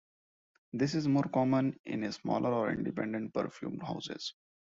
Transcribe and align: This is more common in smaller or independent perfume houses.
This 0.73 0.95
is 0.95 1.07
more 1.07 1.25
common 1.31 1.79
in 1.85 2.11
smaller 2.11 2.51
or 2.51 2.71
independent 2.71 3.35
perfume 3.35 3.77
houses. 3.81 4.33